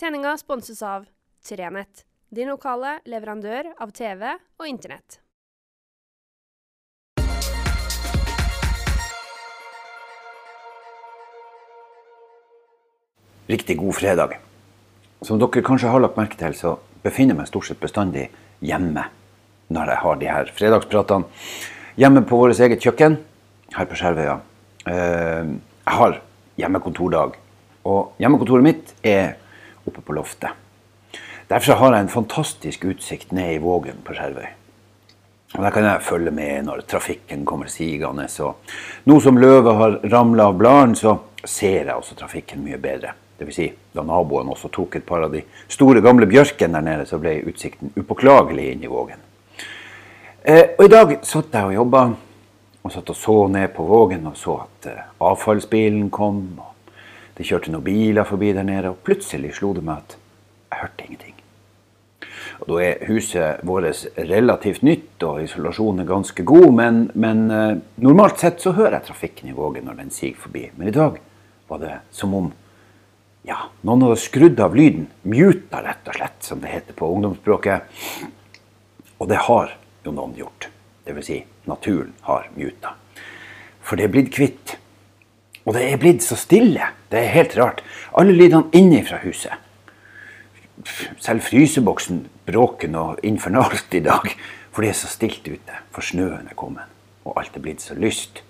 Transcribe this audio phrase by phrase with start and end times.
[0.00, 1.04] Sendinga sponses av
[1.48, 2.00] Trenett,
[2.34, 4.24] din lokale leverandør av TV
[4.58, 5.20] og Internett.
[13.46, 14.34] Riktig god fredag.
[15.22, 16.74] Som dere kanskje har lagt merke til, så
[17.06, 18.26] befinner jeg meg stort sett bestandig
[18.66, 19.06] hjemme
[19.70, 21.30] når jeg har de her fredagspratene.
[22.02, 23.20] Hjemme på vårt eget kjøkken
[23.78, 24.40] her på Skjervøya.
[24.90, 25.54] Eh,
[25.84, 26.20] Jeg har
[26.58, 27.38] hjemmekontordag,
[27.86, 29.36] og hjemmekontoret mitt er
[29.88, 30.50] oppe på loftet.
[31.48, 34.46] Derfor har jeg en fantastisk utsikt ned i Vågen på Skjervøy.
[35.54, 38.28] Og Der kan jeg følge med når trafikken kommer sigende.
[38.28, 38.54] Så
[39.04, 43.12] nå som løvet har ramla av bladene, så ser jeg også trafikken mye bedre.
[43.38, 47.06] Vil si, da naboen også tok et par av de store, gamle bjørkene der nede,
[47.06, 49.20] så ble utsikten upåklagelig inn i Vågen.
[50.44, 52.04] Eh, og i dag satt jeg og jobba,
[52.84, 56.46] og satt og så ned på Vågen og så at eh, avfallsbilen kom.
[56.58, 56.73] og
[57.34, 60.16] Det kjørte noen biler forbi der nede, og plutselig slo det meg at
[60.70, 61.40] jeg hørte ingenting.
[62.60, 67.78] Og Da er huset vårt relativt nytt, og isolasjonen er ganske god, men, men eh,
[68.04, 70.68] normalt sett så hører jeg trafikken i Vågen når den siger forbi.
[70.76, 71.18] Men i dag
[71.68, 72.52] var det som om
[73.44, 75.08] ja, noen hadde skrudd av lyden.
[75.28, 77.90] Muta, rett og slett, som det heter på ungdomsspråket.
[79.20, 79.74] Og det har
[80.06, 80.70] jo noen gjort.
[81.04, 82.94] Vil si, naturen har muta.
[83.84, 84.78] For det er blitt kvitt.
[85.64, 86.90] Og det er blitt så stille.
[87.10, 87.82] Det er helt rart.
[88.12, 89.52] Alle lydene inne fra huset.
[91.22, 94.28] Selv fryseboksen bråker noe infernalt i dag.
[94.74, 95.78] For det er så stilt ute.
[95.94, 96.90] For snøen er kommet.
[97.24, 98.42] Og alt er blitt så lyst.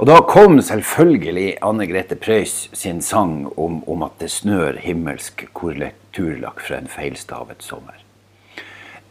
[0.00, 5.44] Og da kom selvfølgelig Anne Grete Preus sin sang om, om at det snør himmelsk
[5.52, 7.98] korrekturlakk fra en feilstavet sommer.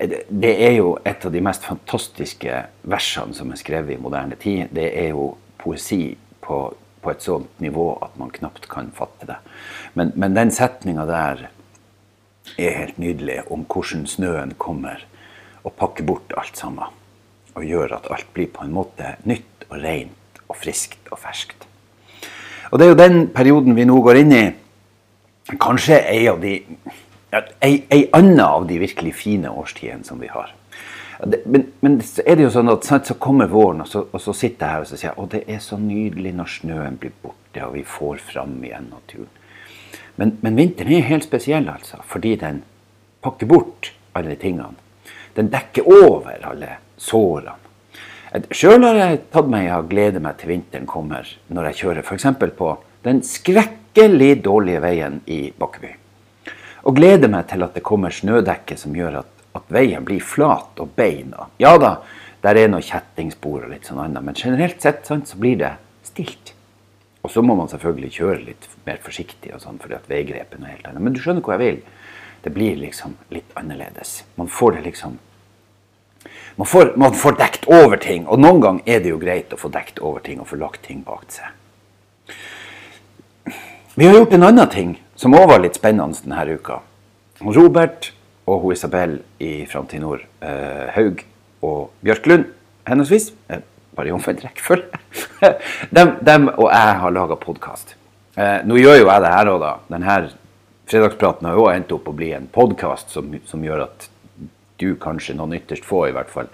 [0.02, 4.72] Det er jo et av de mest fantastiske versene som er skrevet i moderne tid.
[4.73, 6.63] Det er jo poesi på,
[7.02, 9.38] på et sånt nivå at man knapt kan fatte det.
[9.97, 11.47] Men, men den setninga der
[12.57, 15.03] er helt nydelig om hvordan snøen kommer
[15.63, 16.94] og pakker bort alt sammen.
[17.55, 21.67] Og gjør at alt blir på en måte nytt og rent og friskt og ferskt.
[22.72, 24.45] Og det er jo den perioden vi nå går inn i.
[25.59, 26.56] Kanskje ei av de
[27.63, 30.53] ei, ei anna av de virkelig fine årstidene som vi har.
[31.21, 34.33] Men, men så er det jo sånn at så kommer våren, og så, og så
[34.33, 37.13] sitter jeg her og så sier jeg, å, det er så nydelig når snøen blir
[37.21, 39.29] borte og vi får fram igjen naturen.
[40.17, 42.63] Men, men vinteren er helt spesiell, altså, fordi den
[43.21, 44.77] pakker bort alle tingene.
[45.37, 47.57] Den dekker over alle sårene.
[48.55, 52.05] Sjøl har jeg tatt meg i å glede meg til vinteren kommer, når jeg kjører
[52.05, 52.27] f.eks.
[52.57, 52.69] på
[53.03, 55.91] den skrekkelig dårlige veien i Bakkeby.
[56.88, 60.79] Og gleder meg til at det kommer snødekke som gjør at, at veien blir flat
[60.81, 61.50] og beina.
[61.62, 61.97] Ja da,
[62.44, 65.75] der er noe kjettingspor og litt sånn annet, men generelt sett sant, så blir det
[66.07, 66.53] stilt.
[67.22, 70.63] Og så må man selvfølgelig kjøre litt mer forsiktig, og sånn, fordi at veigrepet er
[70.63, 71.06] noe helt annet.
[71.06, 71.84] Men du skjønner hvor jeg vil.
[72.41, 74.23] Det blir liksom litt annerledes.
[74.39, 75.19] Man får det liksom
[76.56, 79.57] man får, man får dekt over ting, og noen ganger er det jo greit å
[79.57, 81.50] få dekt over ting og få lagt ting bak seg.
[83.95, 86.81] Vi har gjort en annen ting som òg var litt spennende denne uka.
[87.41, 88.12] Robert
[88.51, 91.23] og hun Isabel i Framtid Nord, eh, Haug
[91.63, 92.45] og Bjørklund
[92.88, 93.63] henholdsvis, eh,
[93.95, 95.01] bare i omvendt rekkefølge,
[95.97, 97.95] dem, dem og jeg har laga podkast.
[98.35, 99.73] Eh, nå gjør jo jeg det her òg, da.
[99.91, 100.17] Denne
[100.91, 104.09] fredagspraten har jo endt opp å bli en podkast som, som gjør at
[104.81, 106.50] du kanskje, noen ytterst få i hvert fall,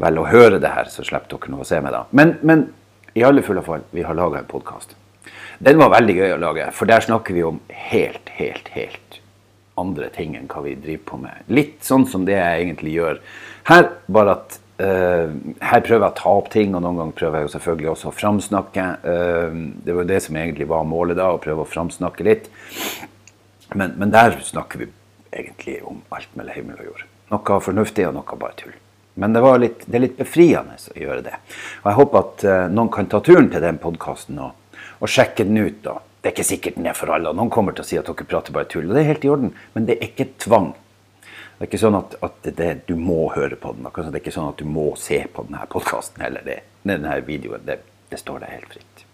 [0.00, 2.04] velger å høre det her, så slipper dere noe å se meg da.
[2.14, 2.68] Men, men
[3.18, 4.94] i alle fulle fall, vi har laga en podkast.
[5.62, 7.58] Den var veldig gøy å lage, for der snakker vi om
[7.90, 9.18] helt, helt, helt
[9.80, 11.46] andre ting enn hva vi driver på med.
[11.52, 13.22] Litt sånn som det jeg egentlig gjør
[13.70, 17.38] her, bare at uh, her prøver jeg å ta opp ting, og noen ganger prøver
[17.38, 18.88] jeg jo selvfølgelig også å framsnakke.
[19.06, 22.50] Uh, det var jo det som egentlig var målet da, å prøve å framsnakke litt.
[23.72, 24.92] Men, men der snakker vi
[25.32, 27.04] egentlig om alt mellom himmel og jord.
[27.32, 28.74] Noe fornuftig og noe bare tull.
[29.14, 31.36] Men det, litt, det, er litt befriende å gjøre det.
[31.82, 35.44] Og Jeg håper at uh, noen kan ta turen til den podkasten og, og, sjekke
[35.48, 35.82] den ut.
[35.84, 35.98] Da.
[36.22, 37.32] Det er ikke sikkert den er for alle.
[37.32, 38.86] og Noen kommer til å si at dere prater bare tull.
[38.86, 40.68] og Det er helt i orden, men det er ikke tvang.
[41.22, 43.88] Det er ikke sånn at, at det, du må høre på den.
[43.90, 47.66] Det er ikke sånn at du må se på denne podkasten eller det, denne videoen.
[47.66, 47.80] Det,
[48.10, 49.04] det står deg helt fritt.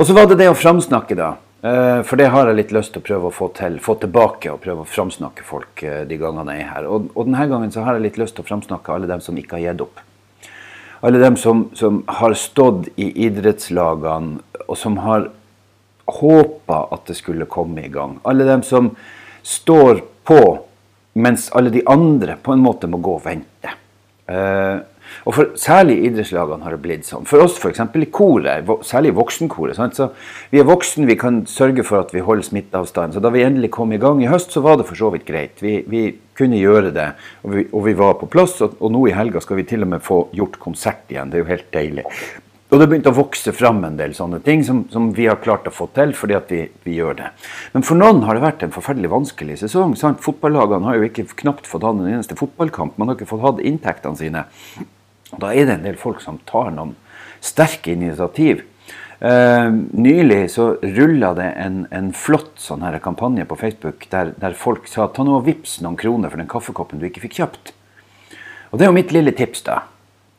[0.00, 1.34] Og så var det det å framsnakke, da.
[1.60, 4.52] Eh, for det har jeg litt lyst til å prøve å få til, få tilbake
[4.52, 6.86] og prøve å framsnakke folk eh, de gangene jeg er her.
[6.88, 9.36] Og, og, denne gangen så har jeg litt lyst til å framsnakke alle dem som
[9.36, 10.00] ikke har gitt opp.
[11.04, 15.28] Alle dem som, som har stått i idrettslagene og som har
[16.06, 18.18] håpa at det skulle komme i gang.
[18.24, 18.92] Alle dem som
[19.42, 20.40] står på
[21.20, 23.76] mens alle de andre på en måte må gå og vente.
[24.30, 24.78] Uh,
[25.26, 27.26] Og for Særlig i idrettslagene har det blitt sånn.
[27.28, 27.82] For oss f.eks.
[27.82, 29.76] i koret, særlig voksenkoret.
[29.78, 29.98] Sant?
[29.98, 30.10] Så
[30.52, 33.16] vi er voksne, vi kan sørge for at vi holder smitteavstand.
[33.16, 35.26] Så da vi endelig kom i gang i høst, så var det for så vidt
[35.28, 35.60] greit.
[35.64, 36.04] Vi, vi
[36.38, 37.10] kunne gjøre det,
[37.44, 38.58] og vi, og vi, var på plass.
[38.64, 41.32] Og, og nå i helga skal vi til og med få gjort konsert igjen.
[41.32, 42.06] Det er jo helt deilig.
[42.70, 45.66] Og det begynte å vokse fram en del sånne ting som, som vi har klart
[45.66, 47.30] å få til fordi at vi, vi, gjør det.
[47.74, 49.96] Men for noen har det vært en forferdelig vanskelig sesong.
[49.98, 50.22] sant?
[50.22, 52.94] Fotballagene har jo ikke knapt fått hatt en eneste fotballkamp.
[52.94, 54.44] Man har ikke fått hatt inntektene sine.
[55.32, 56.94] Da er det en del folk som tar noen
[57.42, 58.62] sterke initiativ.
[59.20, 64.56] Uh, nylig så rulla det en, en, flott sånn her kampanje på Facebook der, der
[64.56, 67.74] folk sa ta nå og vips noen kroner for den kaffekoppen du ikke fikk kjøpt.
[68.70, 69.82] Og det er jo mitt lille tips da,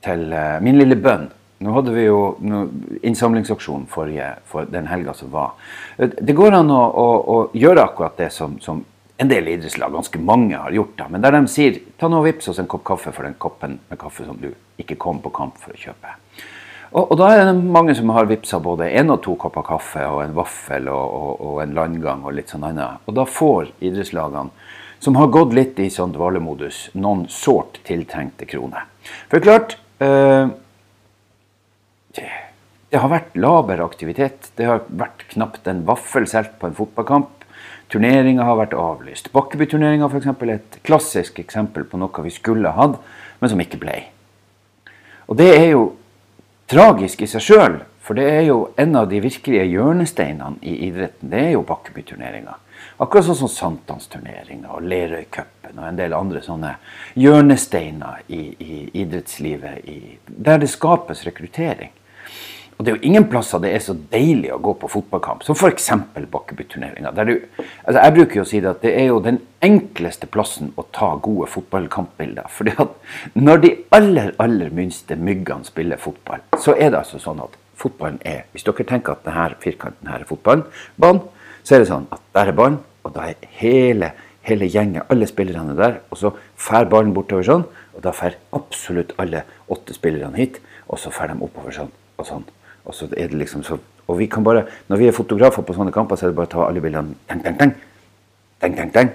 [0.07, 1.29] til uh, min lille bønn
[1.61, 2.21] nå hadde vi jo
[3.05, 5.53] innsamlingsaksjon forrige, for den helga som var.
[5.97, 8.81] Det går an å, å, å gjøre akkurat det som, som,
[9.21, 10.95] en del idrettslag, ganske mange, har gjort.
[10.97, 13.37] da, Men der de sier ta nå og vips oss en kopp kaffe for den
[13.37, 14.49] koppen med kaffe som du
[14.81, 16.15] ikke kom på kamp for å kjøpe.
[16.91, 20.01] Og, og da er det mange som har vippsa både én og to kopper kaffe
[20.09, 23.05] og en vaffel og, og, og, en landgang og litt sånn annet.
[23.05, 24.51] Og da får idrettslagene,
[25.01, 28.89] som har gått litt i sånn dvalemodus, noen sårt tiltrengte kroner.
[29.31, 30.51] For klart, øh,
[32.91, 34.49] det har vært laber aktivitet.
[34.59, 37.45] Det har vært knapt en vaffel solgt på en fotballkamp.
[37.91, 39.31] Turneringa har vært avlyst.
[39.31, 42.99] Bakkebyturneringa er et klassisk eksempel på noe vi skulle hatt,
[43.39, 43.95] men som ikke ble.
[45.27, 45.85] Og det er jo
[46.71, 51.31] tragisk i seg sjøl, for det er jo en av de virkelige hjørnesteinene i idretten.
[51.31, 52.57] Det er jo Bakkebyturneringa.
[53.03, 56.75] Akkurat sånn som sankthansturneringa og Lerøycupen og en del andre sånne
[57.15, 61.93] hjørnesteiner i, i idrettslivet i, der det skapes rekruttering.
[62.81, 65.53] Og det er jo ingen plasser det er så deilig å gå på fotballkamp, som
[65.53, 65.91] f.eks.
[66.33, 67.11] Bakkebyturneringa.
[67.13, 70.87] Altså jeg bruker jo å si det at det er jo den enkleste plassen å
[70.89, 72.47] ta gode fotballkampbilder.
[72.49, 72.95] fordi at
[73.37, 78.17] når de aller, aller minste myggene spiller fotball, så er det altså sånn at fotballen
[78.25, 81.21] er Hvis dere tenker at denne firkanten her er fotballbanen,
[81.61, 84.09] så er det sånn at der er ballen, og da er hele,
[84.41, 89.13] hele gjengen, alle spillerne der, og så fær ballen bortover sånn, og da fær absolutt
[89.21, 90.57] alle åtte spillerne hit,
[90.89, 92.49] og så fær de oppover sånn og sånn.
[92.85, 95.73] Og så er det liksom så Og vi kan bare Når vi er fotografer på
[95.73, 97.73] sånne kamper, så er det bare å ta alle bildene teng, teng, teng.
[98.61, 99.11] Teng, teng, teng.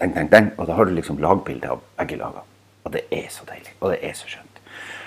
[0.00, 0.50] Teng, teng, teng.
[0.58, 2.42] Og da har du liksom lagbilde av begge lagene.
[2.84, 3.72] Og det er så deilig.
[3.80, 4.60] Og det er så skjønt.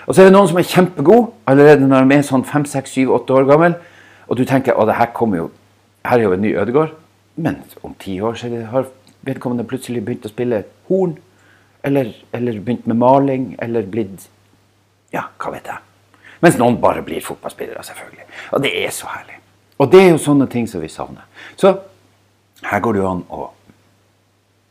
[0.06, 2.94] Og så er det noen som er kjempegode allerede når de er sånn fem, seks,
[2.96, 3.76] syv, åtte år gammel.
[4.28, 5.50] Og du tenker å, det her kommer jo
[6.00, 6.94] Her er jo en ny Ødegård.
[7.36, 8.88] Men om ti år så har
[9.26, 11.18] vedkommende plutselig begynt å spille horn.
[11.84, 13.54] Eller, eller begynt med maling.
[13.60, 14.30] Eller blitt
[15.12, 15.89] Ja, hva vet jeg.
[16.40, 18.26] Mens noen bare blir fotballspillere, selvfølgelig.
[18.56, 19.36] Og det er så herlig.
[19.80, 21.24] Og det er jo sånne ting som vi savner.
[21.56, 21.74] Så
[22.68, 23.50] her går det jo an å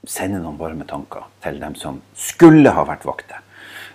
[0.09, 3.41] sende noen varme tanker til dem som skulle ha vært vakter.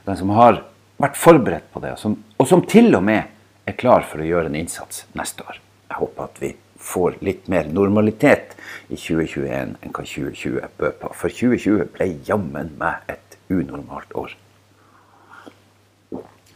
[0.06, 0.60] De som har
[1.00, 3.30] vært forberedt på det, og som, og som til og med
[3.66, 5.58] er klar for å gjøre en innsats neste år.
[5.90, 6.52] Jeg håper at vi
[6.84, 8.54] får litt mer normalitet
[8.92, 11.12] i 2021 enn hva 2020 bød på.
[11.16, 14.34] For 2020 ble jammen meg et unormalt år.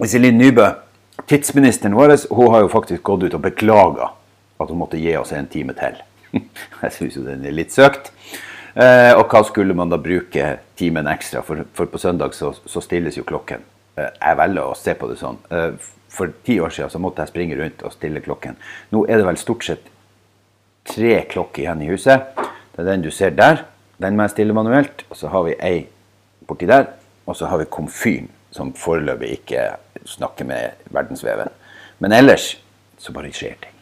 [0.05, 0.69] Iselin Nybø
[1.29, 4.13] Tidsministeren vår hun har jo faktisk gått ut og beklaga
[4.59, 5.99] at hun måtte gi oss en time til.
[6.83, 8.09] Jeg syns jo den er litt søkt.
[8.79, 11.43] Eh, og hva skulle man da bruke timen ekstra?
[11.45, 13.65] For, for på søndag så, så, stilles jo klokken.
[13.99, 15.37] Eh, jeg velger å se på det sånn.
[15.53, 18.57] Eh, for ti år siden så måtte jeg springe rundt og stille klokken.
[18.95, 19.91] Nå er det vel stort sett
[20.89, 22.33] tre klokker igjen i huset.
[22.73, 23.67] Det er den du ser der.
[24.01, 25.05] Den må jeg stille manuelt.
[25.11, 25.89] Og så har vi ei
[26.49, 26.89] borti der.
[27.29, 29.65] Og så har vi komfyren som foreløpig ikke
[30.09, 31.51] snakker med verdensveven.
[31.99, 32.57] Men ellers
[32.99, 33.75] så bare skjer ting.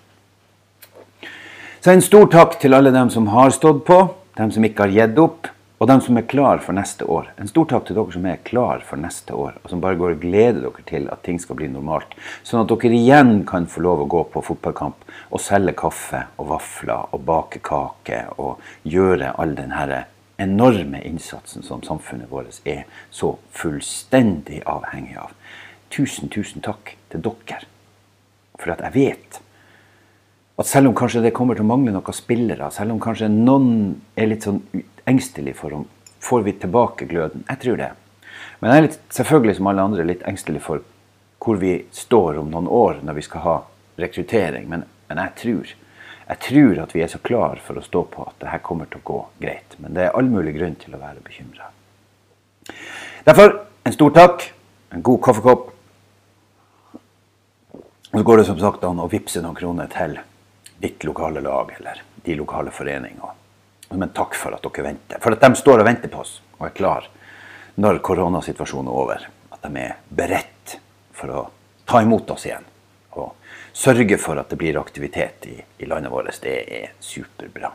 [1.81, 4.01] Så en stor takk til alle dem som har stått på,
[4.37, 7.29] dem som ikke har gitt opp, og dem som er klar for neste år.
[7.37, 10.17] En stor takk til dere som er klar for neste år, og som bare går
[10.17, 12.17] og gleder dere til at ting skal bli normalt.
[12.43, 16.51] Sånn at dere igjen kan få lov å gå på fotballkamp og selge kaffe og
[16.55, 20.07] vafler og bake kake og gjøre all den herre
[20.39, 25.33] enorme innsatsen som samfunnet vårt er så fullstendig avhengig av.
[25.93, 27.63] Tusen, tusen takk til dere.
[28.57, 29.41] For at jeg vet
[30.57, 33.97] at selv om kanskje det kommer til å mangle noen spillere, selv om kanskje noen
[34.17, 34.63] er litt sånn
[35.07, 35.87] engstelig for om
[36.27, 37.91] får vi tilbake gløden Jeg tror det.
[38.61, 40.85] Men jeg er litt, selvfølgelig som alle andre litt engstelig for
[41.45, 43.57] hvor vi står om noen år når vi skal ha
[44.01, 44.69] rekruttering.
[44.73, 45.75] Men, men jeg tror
[46.27, 48.89] jeg tror at vi er så klar for å stå på at det her kommer
[48.91, 49.77] til å gå greit.
[49.79, 51.71] Men det er all mulig grunn til å være bekymra.
[53.27, 53.53] Derfor
[53.87, 54.49] en stor takk,
[54.91, 55.69] en god kaffekopp.
[58.11, 60.19] Og så går det som sagt an å vippse noen kroner til
[60.83, 63.35] ditt lokale lag eller de lokale foreningene.
[63.87, 65.23] Som en takk for at dere venter.
[65.23, 67.07] For at de står og venter på oss og er klar
[67.79, 69.27] når koronasituasjonen er over.
[69.55, 70.79] At de er beredt
[71.15, 71.45] for å
[71.87, 72.67] ta imot oss igjen.
[73.15, 73.31] Og
[73.77, 76.33] sørge for at det blir aktivitet i, i landet vårt.
[76.43, 77.75] Det er superbra.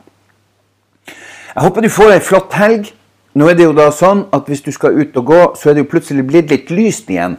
[1.52, 2.90] Jeg håper du får ei flott helg.
[3.38, 5.78] Nå er det jo da sånn at hvis du skal ut og gå, så er
[5.78, 7.38] det jo plutselig blitt litt lyst igjen.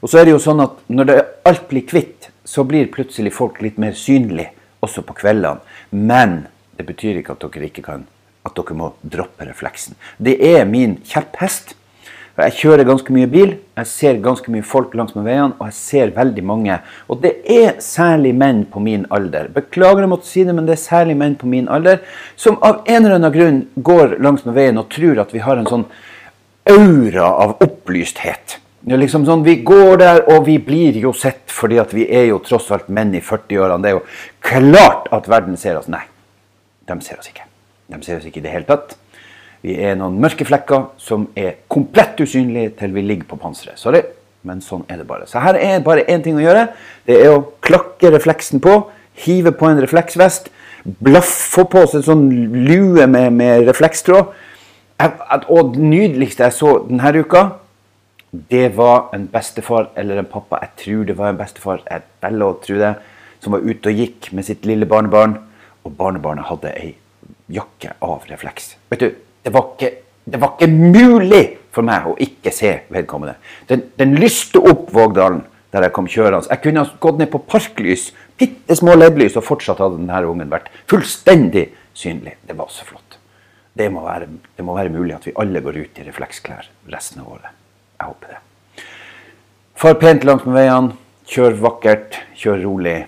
[0.00, 1.12] Og så er det jo sånn at når
[1.48, 4.54] alt blir kvitt, så blir plutselig folk litt mer synlige
[4.84, 5.60] også på kveldene.
[5.92, 6.46] Men
[6.78, 8.06] det betyr ikke at dere ikke kan
[8.46, 9.98] at dere må droppe refleksen.
[10.16, 11.74] Det er min kjepphest.
[12.46, 15.76] Jeg kjører ganske mye bil, jeg ser ganske mye folk langs med veiene, og jeg
[15.76, 16.78] ser veldig mange.
[17.10, 19.50] Og det er særlig menn på min alder.
[19.54, 22.00] Beklager å måtte si det, men det er særlig menn på min alder
[22.40, 25.60] som av en eller annen grunn går langs med veien og tror at vi har
[25.60, 25.86] en sånn
[26.70, 28.60] aura av opplysthet.
[28.80, 32.30] Det er liksom sånn, Vi går der, og vi blir jo sett fordi vi er
[32.30, 33.82] jo tross alt menn i 40-årene.
[33.82, 34.06] Det er jo
[34.40, 35.88] klart at verden ser oss.
[35.88, 36.06] Nei,
[36.88, 37.44] de ser oss ikke.
[37.90, 38.96] De ser oss ikke i det hele tatt.
[39.64, 43.78] Vi er noen mørke flekker som er komplett usynlige til vi ligger på panseret.
[43.80, 44.00] Sorry,
[44.48, 45.26] men sånn er det bare.
[45.28, 46.70] Så her er bare én ting å gjøre.
[47.08, 48.78] Det er å klakke refleksen på.
[49.20, 50.48] Hive på en refleksvest.
[51.04, 52.24] Blaff, få på seg en sånn
[52.64, 54.32] lue med, med reflekstråd.
[55.52, 57.44] Og det nydeligste jeg så denne uka,
[58.30, 60.60] det var en bestefar eller en pappa.
[60.64, 62.94] Jeg tror det var en bestefar, jeg velger å tro det,
[63.44, 65.36] som var ute og gikk med sitt lille barnebarn.
[65.84, 66.94] Og barnebarnet hadde ei
[67.50, 68.74] jakke av refleks.
[68.92, 69.10] Vet du,
[69.44, 69.90] det var ikke,
[70.24, 71.44] det var ikke mulig
[71.74, 73.36] for meg å ikke se vedkommende.
[73.70, 76.48] Den, den lyste opp Vågdalen der jeg kom kjørende.
[76.50, 80.50] Jeg kunne ha gått ned på parklys, bitte små LED-lys, og fortsatt hadde denne ungen
[80.50, 82.36] vært fullstendig synlig.
[82.46, 83.18] Det var så flott.
[83.78, 87.22] Det må, være, det må være mulig at vi alle går ut i refleksklær resten
[87.22, 87.54] av året.
[88.00, 88.40] Jeg håper det.
[89.80, 90.98] Far pent langs med veiene.
[91.30, 92.98] Kjør vakkert, kjør rolig.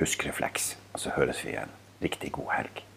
[0.00, 0.72] Husk refleks.
[0.96, 1.74] Og så høres vi igjen.
[2.00, 2.87] Riktig god helg.